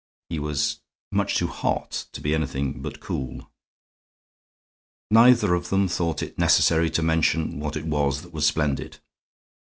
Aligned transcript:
He 0.29 0.39
was 0.39 0.79
much 1.11 1.35
too 1.35 1.45
hot 1.45 2.07
to 2.13 2.21
be 2.21 2.33
anything 2.33 2.81
but 2.81 2.99
cool. 2.99 3.51
Neither 5.11 5.53
of 5.53 5.69
them 5.69 5.87
thought 5.87 6.23
it 6.23 6.39
necessary 6.39 6.89
to 6.89 7.03
mention 7.03 7.59
what 7.59 7.77
it 7.77 7.85
was 7.85 8.23
that 8.23 8.33
was 8.33 8.47
splendid. 8.47 8.97